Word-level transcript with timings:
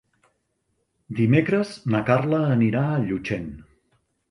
Dimecres 1.19 1.75
na 1.97 2.03
Carla 2.09 2.41
anirà 2.57 2.83
a 2.89 2.99
Llutxent. 3.07 3.49